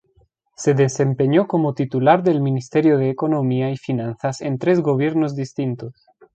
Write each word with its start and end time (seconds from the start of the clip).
Se 0.55 0.73
desempeñó 0.73 1.47
como 1.47 1.75
titular 1.75 2.23
del 2.23 2.41
Ministerio 2.41 2.97
de 2.97 3.11
Economía 3.11 3.69
y 3.69 3.77
Finanzas 3.77 4.41
en 4.41 4.57
tres 4.57 4.79
gobiernos 4.81 5.35
distintos. 5.35 6.07